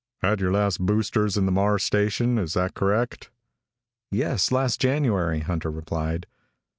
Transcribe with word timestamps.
"You 0.23 0.29
had 0.29 0.39
your 0.41 0.51
last 0.51 0.83
boosters 0.83 1.37
in 1.37 1.45
the 1.45 1.51
Mars 1.51 1.83
station, 1.83 2.39
is 2.39 2.55
that 2.55 2.73
correct?" 2.73 3.29
"Yes, 4.09 4.51
last 4.51 4.81
January," 4.81 5.41
Hunter 5.41 5.69
replied. 5.69 6.25